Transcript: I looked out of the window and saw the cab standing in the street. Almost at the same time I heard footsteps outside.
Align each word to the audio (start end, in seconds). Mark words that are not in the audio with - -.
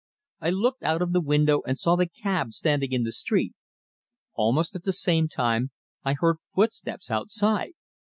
I 0.39 0.49
looked 0.49 0.81
out 0.81 1.03
of 1.03 1.11
the 1.13 1.21
window 1.21 1.61
and 1.67 1.77
saw 1.77 1.95
the 1.95 2.07
cab 2.09 2.53
standing 2.53 2.91
in 2.91 3.03
the 3.03 3.11
street. 3.11 3.53
Almost 4.33 4.75
at 4.75 4.83
the 4.83 4.93
same 4.93 5.27
time 5.27 5.69
I 6.03 6.13
heard 6.13 6.37
footsteps 6.55 7.11
outside. 7.11 7.73